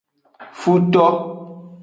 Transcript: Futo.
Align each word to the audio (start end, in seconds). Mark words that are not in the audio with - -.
Futo. 0.61 1.05